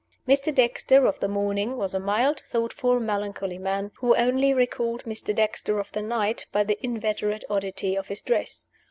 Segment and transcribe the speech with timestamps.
[0.27, 0.51] Mr.
[0.51, 5.31] Dexter of the morning was a mild, thoughtful, melancholy man, who only recalled Mr.
[5.35, 8.67] Dexter of the night by the inveterate oddity of his dress.